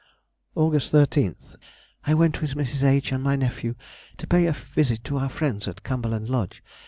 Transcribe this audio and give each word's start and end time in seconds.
Aug. 0.57 0.73
13th.—I 0.73 2.15
went 2.15 2.41
with 2.41 2.55
Mrs. 2.55 2.83
H. 2.83 3.11
and 3.11 3.21
my 3.23 3.35
nephew 3.35 3.75
to 4.17 4.25
pay 4.25 4.47
a 4.47 4.51
visit 4.51 5.03
to 5.03 5.17
our 5.19 5.29
friends 5.29 5.67
at 5.67 5.83
Cumberland 5.83 6.27
Lodge. 6.27 6.63